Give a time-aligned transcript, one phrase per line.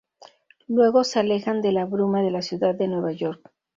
[0.67, 3.51] Luego se alejan de la bruma de la ciudad de Nueva York.